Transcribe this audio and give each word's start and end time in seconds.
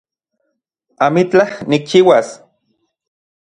Amitlaj 1.09 1.47
nikchiuas 1.73 2.33